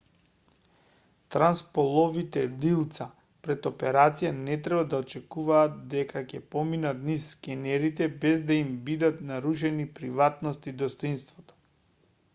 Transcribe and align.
трансполовите 1.33 2.45
лилца 2.63 3.05
пред 3.47 3.67
операција 3.71 4.31
не 4.37 4.55
треба 4.67 4.87
да 4.93 5.01
очекуваат 5.05 5.75
дека 5.91 6.23
ќе 6.31 6.41
поминат 6.55 7.03
низ 7.11 7.27
скенерите 7.35 8.07
без 8.25 8.43
да 8.51 8.57
им 8.63 8.71
бидат 8.89 9.19
нарушени 9.33 9.85
приватноста 10.01 10.73
и 10.73 10.79
достоинството 10.85 11.59